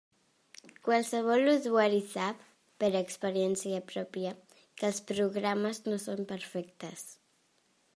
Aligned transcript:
Qualsevol 0.87 1.51
usuari 1.51 1.99
sap, 2.15 2.41
per 2.85 2.91
experiència 3.03 3.85
pròpia, 3.95 4.35
que 4.63 4.91
els 4.93 5.07
programes 5.13 5.87
no 5.91 6.05
són 6.09 6.29
perfectes. 6.37 7.11